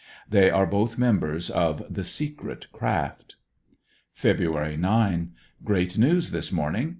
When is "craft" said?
2.71-3.35